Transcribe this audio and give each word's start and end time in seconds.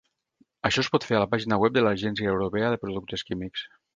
Això 0.69 0.81
es 0.85 0.89
pot 0.95 1.05
fer 1.09 1.17
a 1.17 1.19
la 1.23 1.27
pàgina 1.33 1.59
web 1.65 1.77
de 1.77 1.85
l'Agència 1.87 2.33
Europea 2.37 2.71
de 2.75 2.83
Productes 2.87 3.29
Químics. 3.31 3.67